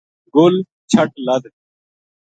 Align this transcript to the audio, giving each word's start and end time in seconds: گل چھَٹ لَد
گل 0.35 0.55
چھَٹ 0.91 1.11
لَد 1.25 1.43